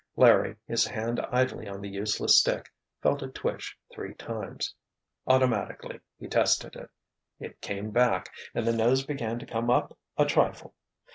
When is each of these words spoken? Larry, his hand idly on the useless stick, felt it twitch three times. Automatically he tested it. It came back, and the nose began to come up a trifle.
Larry, 0.15 0.55
his 0.65 0.83
hand 0.87 1.19
idly 1.31 1.67
on 1.69 1.79
the 1.79 1.87
useless 1.87 2.39
stick, 2.39 2.73
felt 3.03 3.21
it 3.21 3.35
twitch 3.35 3.77
three 3.93 4.15
times. 4.15 4.73
Automatically 5.27 5.99
he 6.17 6.27
tested 6.27 6.75
it. 6.75 6.89
It 7.39 7.61
came 7.61 7.91
back, 7.91 8.31
and 8.55 8.65
the 8.65 8.73
nose 8.75 9.05
began 9.05 9.37
to 9.37 9.45
come 9.45 9.69
up 9.69 9.95
a 10.17 10.25
trifle. 10.25 10.73